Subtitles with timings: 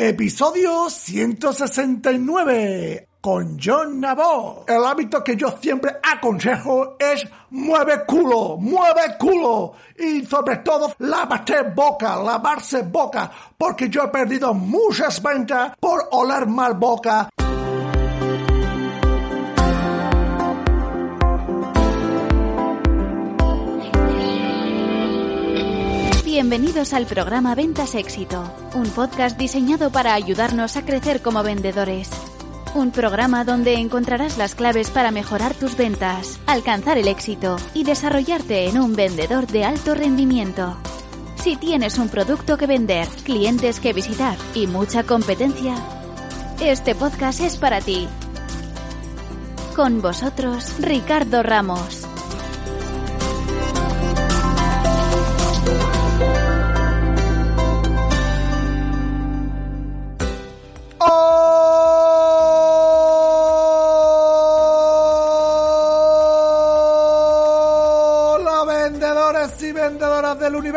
[0.00, 4.64] Episodio 169 con John Nabó.
[4.68, 11.62] El hábito que yo siempre aconsejo es mueve culo, mueve culo y sobre todo lávate
[11.74, 17.28] boca, lavarse boca, porque yo he perdido muchas ventas por oler mal boca.
[26.40, 32.10] Bienvenidos al programa Ventas Éxito, un podcast diseñado para ayudarnos a crecer como vendedores.
[32.76, 38.68] Un programa donde encontrarás las claves para mejorar tus ventas, alcanzar el éxito y desarrollarte
[38.68, 40.76] en un vendedor de alto rendimiento.
[41.42, 45.74] Si tienes un producto que vender, clientes que visitar y mucha competencia,
[46.60, 48.06] este podcast es para ti.
[49.74, 52.07] Con vosotros, Ricardo Ramos.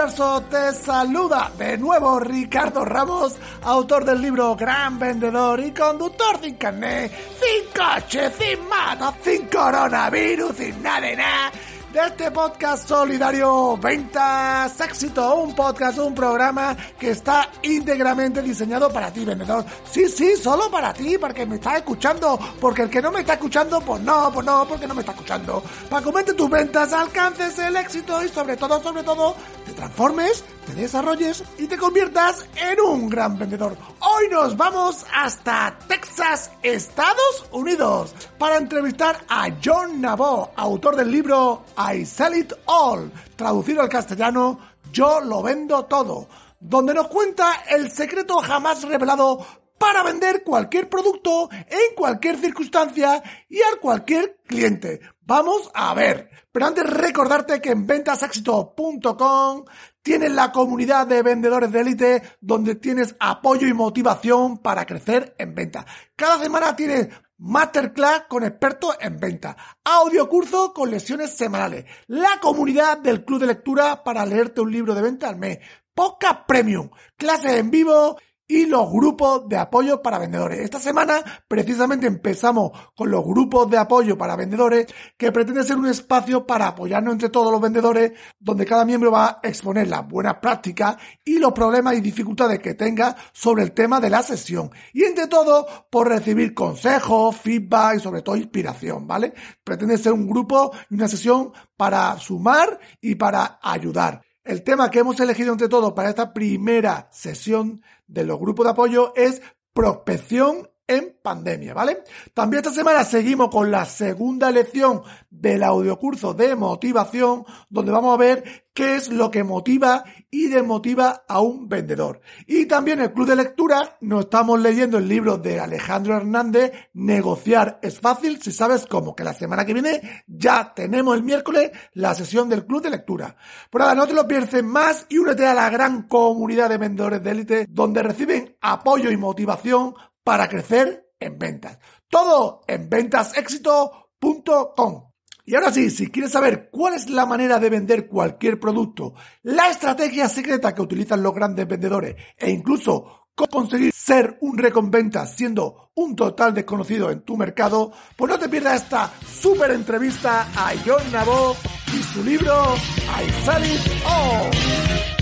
[0.02, 7.12] Te saluda de nuevo Ricardo Ramos, autor del libro Gran Vendedor y conductor sin carnet,
[7.12, 11.52] sin coche, sin moto, sin coronavirus, sin nada de nada.
[11.94, 19.12] De este podcast solidario Ventas Éxito, un podcast, un programa que está íntegramente diseñado para
[19.12, 19.66] ti, vendedor.
[19.92, 22.40] Sí, sí, solo para ti, porque me estás escuchando.
[22.62, 25.12] Porque el que no me está escuchando, pues no, pues no, porque no me está
[25.12, 25.62] escuchando.
[25.90, 30.74] Para que tus ventas, alcances el éxito y sobre todo, sobre todo, te transformes, te
[30.74, 33.76] desarrolles y te conviertas en un gran vendedor.
[34.00, 41.66] Hoy nos vamos hasta Texas, Estados Unidos, para entrevistar a John Nabó, autor del libro
[41.78, 44.60] I Sell It All, traducido al castellano,
[44.92, 46.28] Yo lo vendo todo,
[46.60, 49.46] donde nos cuenta el secreto jamás revelado
[49.82, 55.02] para vender cualquier producto en cualquier circunstancia y a cualquier cliente.
[55.22, 56.30] Vamos a ver.
[56.52, 59.66] Pero antes recordarte que en ventasexito.com
[60.02, 65.56] tienes la comunidad de vendedores de élite donde tienes apoyo y motivación para crecer en
[65.56, 65.86] venta.
[66.16, 73.00] Cada semana tienes masterclass con expertos en venta, audio curso con lesiones semanales, la comunidad
[73.00, 75.58] del club de lectura para leerte un libro de venta al mes,
[75.94, 78.18] podcast premium, clases en vivo
[78.52, 80.60] y los grupos de apoyo para vendedores.
[80.60, 85.88] Esta semana precisamente empezamos con los grupos de apoyo para vendedores que pretende ser un
[85.88, 90.36] espacio para apoyarnos entre todos los vendedores donde cada miembro va a exponer las buenas
[90.42, 94.70] prácticas y los problemas y dificultades que tenga sobre el tema de la sesión.
[94.92, 99.34] Y entre todo por recibir consejos, feedback y sobre todo inspiración, ¿vale?
[99.64, 104.22] Pretende ser un grupo y una sesión para sumar y para ayudar.
[104.44, 108.72] El tema que hemos elegido entre todos para esta primera sesión de los grupos de
[108.72, 109.42] apoyo es
[109.74, 112.04] prospección en pandemia, ¿vale?
[112.34, 118.18] También esta semana seguimos con la segunda lección del audiocurso de motivación, donde vamos a
[118.18, 122.22] ver qué es lo que motiva y desmotiva a un vendedor.
[122.48, 127.80] Y también el club de lectura nos estamos leyendo el libro de Alejandro Hernández, Negociar
[127.82, 132.14] es fácil si sabes cómo, que la semana que viene ya tenemos el miércoles la
[132.16, 133.36] sesión del club de lectura.
[133.70, 137.24] Por nada, no te lo pierdes más y únete a la gran comunidad de vendedores
[137.24, 139.94] de élite donde reciben apoyo y motivación
[140.24, 141.78] para crecer en ventas.
[142.10, 145.12] Todo en ventasexito.com.
[145.44, 149.70] Y ahora sí, si quieres saber cuál es la manera de vender cualquier producto, la
[149.70, 156.16] estrategia secreta que utilizan los grandes vendedores e incluso conseguir ser un recompensa siendo un
[156.16, 161.56] total desconocido en tu mercado, pues no te pierdas esta super entrevista a John Nabó
[161.88, 165.21] y su libro I Sell It All.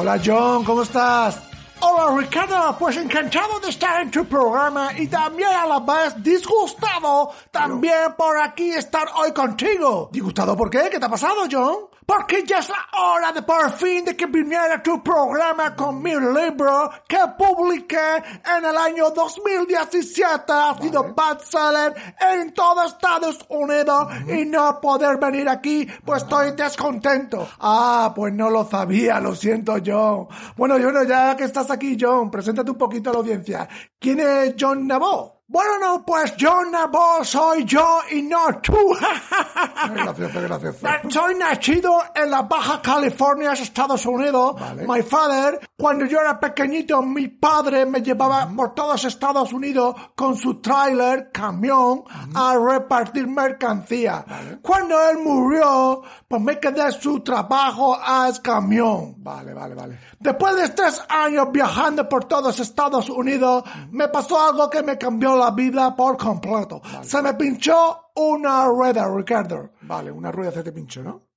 [0.00, 1.40] Hola John, ¿cómo estás?
[1.80, 7.32] Hola Ricardo, pues encantado de estar en tu programa y también a la vez disgustado
[7.50, 10.08] también por aquí estar hoy contigo.
[10.12, 10.88] ¿Disgustado por qué?
[10.88, 11.88] ¿Qué te ha pasado, John?
[12.08, 16.14] Porque ya es la hora de por fin de que viniera tu programa con mi
[16.14, 18.16] libro que publiqué
[18.56, 20.50] en el año 2017.
[20.50, 27.46] Ha sido bestseller en todo Estados Unidos y no poder venir aquí, pues estoy descontento.
[27.60, 30.28] Ah, pues no lo sabía, lo siento, John.
[30.56, 33.68] Bueno, bueno, ya que estás aquí, John, preséntate un poquito a la audiencia.
[33.98, 35.37] ¿Quién es John Nabó?
[35.50, 38.76] Bueno, no, pues John Nabó soy yo y no tú.
[39.94, 40.86] gracioso, gracioso.
[41.08, 44.56] Soy nacido en la Baja California, Estados Unidos.
[44.86, 50.36] My father, cuando yo era pequeñito, mi padre me llevaba por todos Estados Unidos con
[50.36, 52.04] su tráiler, camión,
[52.34, 54.26] a repartir mercancía.
[54.60, 59.14] Cuando él murió, pues me quedé su trabajo a ese camión.
[59.16, 59.98] Vale, vale, vale.
[60.20, 65.37] Después de tres años viajando por todos Estados Unidos, me pasó algo que me cambió
[65.38, 66.82] la vida por completo.
[67.02, 69.70] Se me pinchó una rueda, Ricardo.
[69.82, 71.28] Vale, una rueda se te pinchó, ¿no?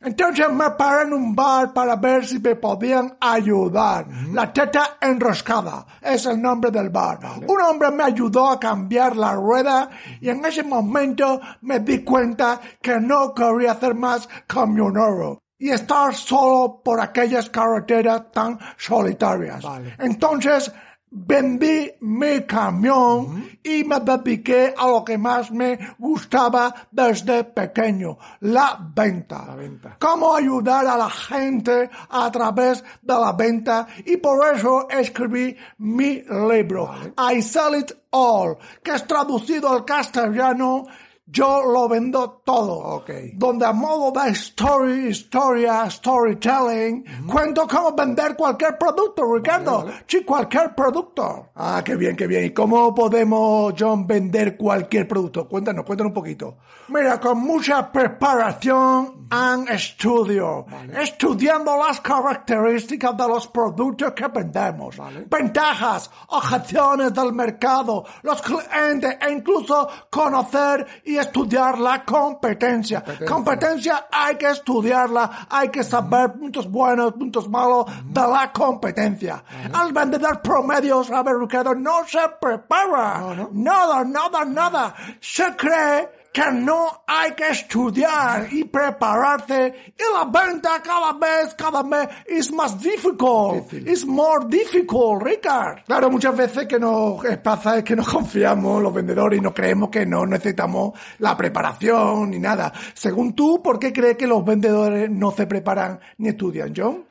[0.00, 4.06] Entonces me paré en un bar para ver si me podían ayudar.
[4.32, 7.18] La teta enroscada es el nombre del bar.
[7.46, 9.90] Un hombre me ayudó a cambiar la rueda
[10.20, 16.14] y en ese momento me di cuenta que no quería hacer más camionero y estar
[16.14, 19.64] solo por aquellas carreteras tan solitarias.
[19.64, 19.96] Vale.
[19.98, 20.72] Entonces
[21.10, 28.78] vendí mi camión y me dediqué a lo que más me gustaba desde pequeño, la
[28.94, 29.44] venta.
[29.46, 29.96] La venta.
[29.98, 36.22] Cómo ayudar a la gente a través de la venta y por eso escribí mi
[36.22, 36.90] libro,
[37.32, 40.86] I Sell It All, que es traducido al castellano
[41.30, 42.78] yo lo vendo todo.
[42.78, 43.10] Ok.
[43.34, 49.86] Donde a modo de story, historia, storytelling, cuento cómo vender cualquier producto, Ricardo.
[50.06, 51.50] Sí, cualquier producto.
[51.54, 52.44] Ah, qué bien, qué bien.
[52.46, 55.46] ¿Y cómo podemos, John, vender cualquier producto?
[55.48, 56.56] Cuéntanos, cuéntanos un poquito.
[56.88, 60.66] Mira, con mucha preparación and estudio.
[60.98, 64.96] Estudiando las características de los productos que vendemos.
[65.28, 73.04] Ventajas, objeciones del mercado, los clientes e incluso conocer y estudiar la competencia.
[73.26, 79.42] Competencia hay que estudiarla, hay que saber puntos buenos, puntos malos de la competencia.
[79.84, 81.74] El vendedor promedio, ¿sabes, Ricardo?
[81.74, 83.48] No se prepara.
[83.52, 84.94] Nada, nada, nada.
[85.20, 91.82] Se cree que no hay que estudiar y prepararse y la venta cada vez, cada
[91.82, 93.72] mes es más difficult.
[93.72, 95.84] Es more difficult, Ricard.
[95.86, 99.88] Claro, muchas veces que nos pasa es que nos confiamos los vendedores y no creemos
[99.90, 102.72] que no necesitamos la preparación ni nada.
[102.94, 107.04] Según tú, ¿por qué crees que los vendedores no se preparan ni estudian, John?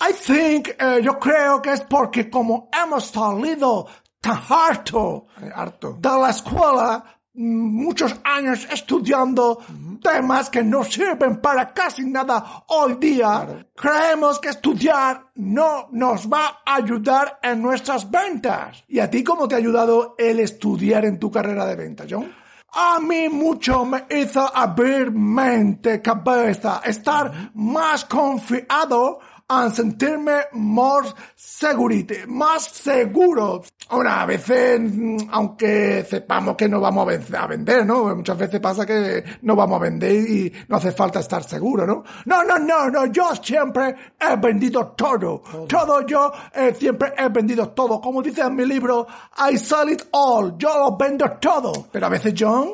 [0.00, 3.86] I think, eh, yo creo que es porque como hemos salido
[4.20, 5.96] tan harto Eh, harto.
[5.98, 7.04] de la escuela,
[7.38, 9.62] muchos años estudiando
[10.02, 16.60] temas que no sirven para casi nada hoy día, creemos que estudiar no nos va
[16.66, 18.84] a ayudar en nuestras ventas.
[18.88, 22.32] ¿Y a ti cómo te ha ayudado el estudiar en tu carrera de venta, John?
[22.72, 32.26] A mí mucho me hizo abrir mente, cabeza, estar más confiado a sentirme más segurity,
[32.26, 33.62] más seguro.
[33.88, 38.14] Ahora, a veces, mm, aunque sepamos que no vamos a vender, ¿no?
[38.14, 42.04] Muchas veces pasa que no vamos a vender y no hace falta estar seguro, ¿no?
[42.26, 45.42] No, no, no, no, yo siempre he vendido todo.
[45.66, 48.00] Todo, yo eh, siempre he vendido todo.
[48.00, 49.06] Como dice en mi libro,
[49.50, 50.58] I sell it all.
[50.58, 51.86] Yo lo vendo todo.
[51.90, 52.68] Pero a veces, John,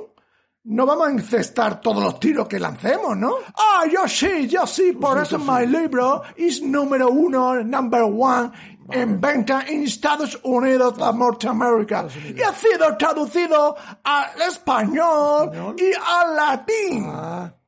[0.65, 3.37] no vamos a encestar todos los tiros que lancemos, ¿no?
[3.55, 8.51] Ah, yo sí, yo sí, por eso mi libro es número uno, number one,
[8.91, 12.07] en venta en Estados Unidos de Norteamérica.
[12.35, 17.13] Y ha sido traducido al español y al latín.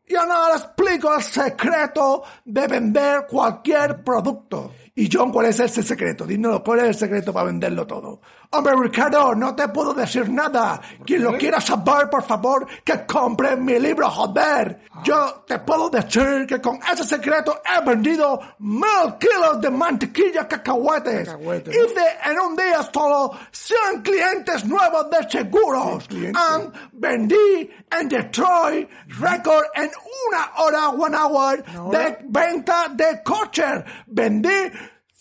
[0.08, 4.72] Y ahora les explico el secreto de vender cualquier producto.
[4.94, 6.24] Y John, ¿cuál es ese secreto?
[6.24, 8.20] Dínoslo, ¿cuál es el secreto para venderlo todo?
[8.50, 10.80] Hombre, Ricardo, no te puedo decir nada.
[11.04, 14.82] Quien lo quiera saber, por favor, que compre mi libro, joder.
[15.04, 21.28] Yo te puedo decir que con ese secreto he vendido mil kilos de mantequilla cacahuetes.
[21.28, 26.08] Cacahuetes, Hice en un día solo 100 clientes nuevos de seguros.
[26.34, 28.88] And vendí en Detroit
[29.20, 29.90] récord en
[30.28, 33.84] una hora, one hour, de venta de coches.
[34.06, 34.70] Vendí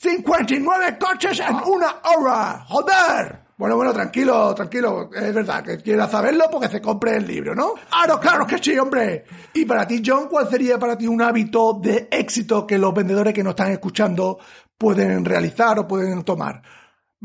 [0.05, 2.63] 59 coches en una hora.
[2.67, 3.45] Joder.
[3.57, 5.09] Bueno, bueno, tranquilo, tranquilo.
[5.15, 7.73] Es verdad que quieras saberlo porque se compre el libro, ¿no?
[7.89, 9.23] Claro, claro que sí, hombre.
[9.53, 13.33] Y para ti, John, ¿cuál sería para ti un hábito de éxito que los vendedores
[13.33, 14.37] que nos están escuchando
[14.77, 16.61] pueden realizar o pueden tomar.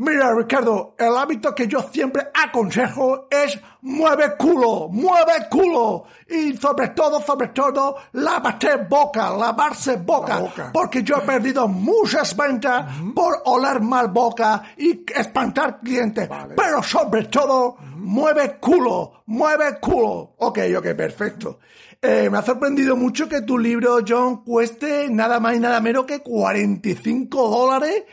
[0.03, 6.05] Mira, Ricardo, el hábito que yo siempre aconsejo es mueve culo, mueve culo.
[6.27, 10.71] Y sobre todo, sobre todo, lávate boca, lavarse boca.
[10.73, 16.27] Porque yo he perdido muchas ventas por oler mal boca y espantar clientes.
[16.57, 20.33] Pero sobre todo, mueve culo, mueve culo.
[20.37, 21.59] Ok, ok, perfecto.
[22.03, 26.05] Eh, me ha sorprendido mucho que tu libro, John, cueste nada más y nada menos
[26.05, 28.05] que 45 dólares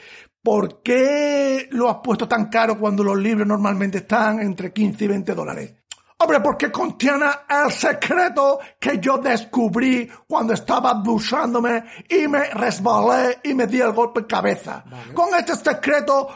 [0.49, 5.09] ¿Por qué lo has puesto tan caro cuando los libros normalmente están entre 15 y
[5.09, 5.75] 20 dólares?
[6.17, 13.53] Hombre, porque contiene el secreto que yo descubrí cuando estaba duchándome y me resbalé y
[13.53, 14.85] me di el golpe en cabeza.
[15.13, 16.31] Con este secreto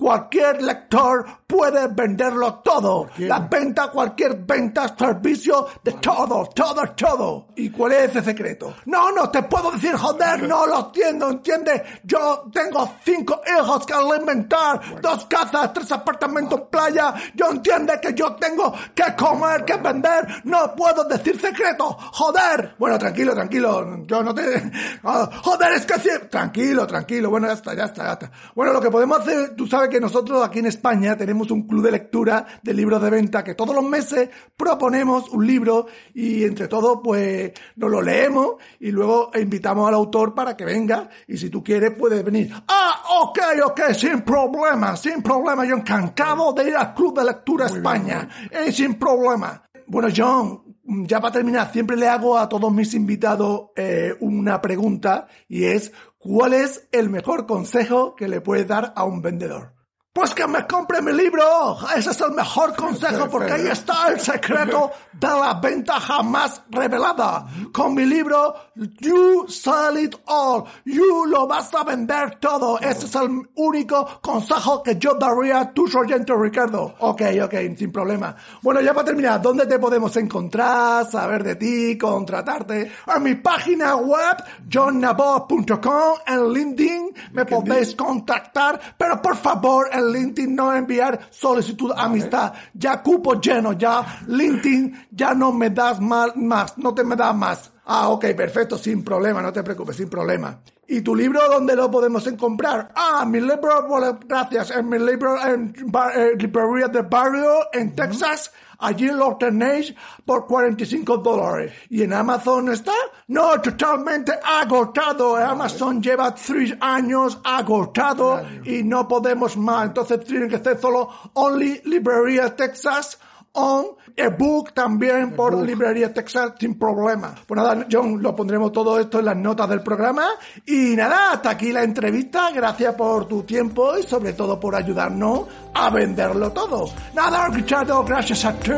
[0.00, 3.10] Cualquier lector puede venderlo todo.
[3.18, 7.48] La venta, cualquier venta, servicio, de todo, todo, todo.
[7.56, 8.76] ¿Y cuál es ese secreto?
[8.86, 11.82] No, no te puedo decir, joder, no lo entiendo, ¿entiendes?
[12.04, 17.12] Yo tengo cinco hijos que alimentar, dos casas, tres apartamentos, playa.
[17.34, 20.26] Yo entiendo que yo tengo que comer, que vender.
[20.44, 22.74] No puedo decir secreto, joder.
[22.78, 24.06] Bueno, tranquilo, tranquilo.
[24.06, 24.40] Yo no te...
[25.02, 26.10] Ah, joder, es que sí.
[26.30, 27.30] Tranquilo, tranquilo.
[27.30, 28.30] Bueno, ya está, ya está, ya está.
[28.54, 31.84] Bueno, lo que podemos hacer, tú sabes que nosotros aquí en España tenemos un club
[31.84, 36.68] de lectura de libros de venta que todos los meses proponemos un libro y entre
[36.68, 41.50] todos pues nos lo leemos y luego invitamos al autor para que venga y si
[41.50, 42.52] tú quieres puedes venir.
[42.68, 45.64] Ah, ok, ok, sin problema, sin problema.
[45.64, 48.28] Yo encantado de ir al club de lectura España.
[48.50, 49.62] Eh, sin problema.
[49.86, 55.26] Bueno, John, ya para terminar, siempre le hago a todos mis invitados eh, una pregunta
[55.48, 59.79] y es, ¿cuál es el mejor consejo que le puedes dar a un vendedor?
[60.12, 61.78] Pues que me compre mi libro.
[61.96, 67.46] Ese es el mejor consejo porque ahí está el secreto de la venta jamás revelada.
[67.72, 70.64] Con mi libro, You Sell It All.
[70.84, 72.80] You lo vas a vender todo.
[72.80, 76.92] Ese es el único consejo que yo daría a tus oyentes, Ricardo.
[76.98, 78.34] Ok, ok, sin problema.
[78.62, 81.08] Bueno, ya para terminar, ¿dónde te podemos encontrar?
[81.08, 82.90] Saber de ti, contratarte.
[83.14, 88.80] En mi página web, johnnabot.com, en LinkedIn, me podéis contactar.
[88.98, 92.52] Pero por favor, en LinkedIn no enviar solicitud amistad.
[92.74, 97.34] Ya cupo lleno, ya LinkedIn ya no me das más, más, no te me das
[97.34, 97.72] más.
[97.84, 100.60] Ah, ok, perfecto, sin problema, no te preocupes, sin problema.
[100.92, 102.90] ¿Y tu libro dónde lo podemos comprar?
[102.96, 103.86] Ah, mi libro,
[104.26, 105.72] gracias, en mi libro en
[106.16, 108.50] eh, librería de barrio en Texas.
[108.76, 109.94] Allí lo tenéis
[110.24, 111.72] por 45 dólares.
[111.90, 112.94] ¿Y en Amazon está?
[113.28, 115.36] No, totalmente agotado.
[115.36, 119.86] Amazon lleva tres años agotado y no podemos más.
[119.86, 123.16] Entonces tienen que ser solo Only Librería Texas
[123.52, 127.34] on ebook también por librería Texas sin problema.
[127.46, 130.24] Pues nada, John, lo pondremos todo esto en las notas del programa.
[130.66, 132.50] Y nada, hasta aquí la entrevista.
[132.52, 136.90] Gracias por tu tiempo y sobre todo por ayudarnos a venderlo todo.
[137.14, 138.70] Nada, Richard, gracias a ti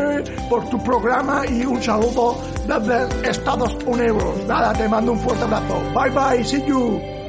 [0.49, 2.37] por tu programa y un saludo
[2.67, 4.45] desde Estados Unidos.
[4.47, 5.81] Nada, te mando un fuerte abrazo.
[5.95, 7.22] Bye bye, see you.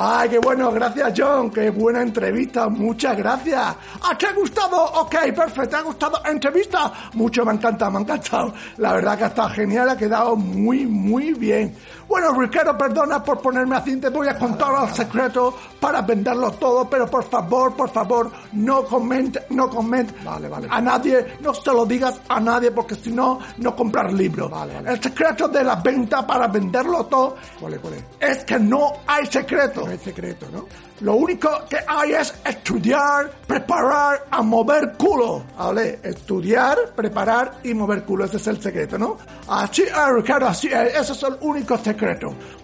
[0.00, 3.60] Ay, qué bueno, gracias John, qué buena entrevista, muchas gracias.
[4.00, 4.80] ¿A te ha gustado?
[4.80, 6.92] Ok, perfecto, ¿te ha gustado entrevista?
[7.14, 8.54] Mucho, me ha encantado, me ha encantado.
[8.76, 11.74] La verdad que está genial, ha quedado muy, muy bien.
[12.08, 16.88] Bueno, Ricardo, perdona por ponerme así, te voy a contar el secreto para venderlo todo,
[16.88, 20.68] pero por favor, por favor, no comente, no comente vale, vale.
[20.70, 24.50] a nadie, no se lo digas a nadie porque si no, no comprar libros.
[24.50, 24.92] Vale, vale.
[24.92, 28.04] El secreto de la venta para venderlo todo ¿Cuál es, cuál es?
[28.20, 29.82] es que no hay secreto.
[29.84, 30.64] No hay secreto, ¿no?
[31.00, 35.44] Lo único que hay es estudiar, preparar, a mover culo.
[35.56, 38.24] Vale, estudiar, preparar y mover culo.
[38.24, 39.16] Ese es el secreto, ¿no?
[39.46, 40.96] Así es, Ricardo, así es.
[40.96, 41.97] Ese es el único secreto.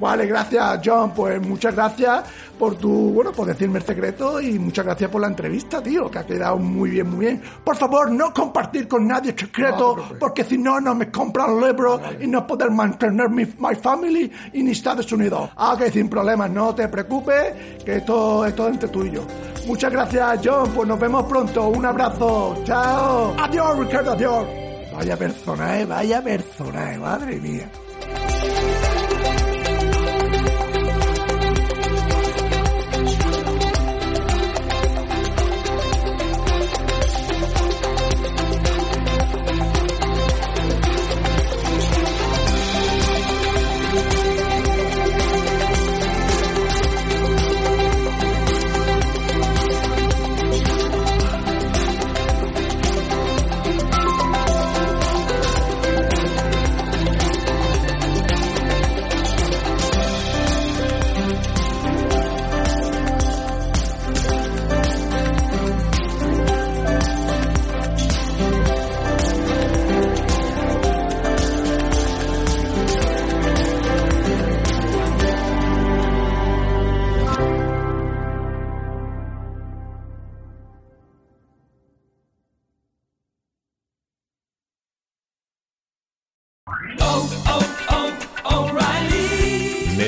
[0.01, 1.13] Vale, gracias, John.
[1.13, 2.25] Pues muchas gracias
[2.59, 6.19] por tu, bueno, por decirme el secreto y muchas gracias por la entrevista, tío, que
[6.19, 7.43] ha quedado muy bien, muy bien.
[7.65, 11.61] Por favor, no compartir con nadie el secreto, No porque si no, no me compran
[11.61, 15.51] libros y no poder mantener mi my family en Estados Unidos.
[15.57, 19.27] Ah, que sin problemas, no te preocupes, que esto, es entre tú y yo.
[19.67, 21.69] Muchas gracias, John, pues nos vemos pronto.
[21.69, 23.35] Un abrazo, chao.
[23.39, 24.47] Adiós, Ricardo, adiós.
[24.95, 27.69] Vaya personaje, vaya personaje, madre mía.